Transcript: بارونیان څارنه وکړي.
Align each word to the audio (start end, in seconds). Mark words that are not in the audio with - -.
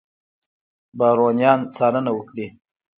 بارونیان 0.97 1.59
څارنه 1.75 2.11
وکړي. 2.15 2.47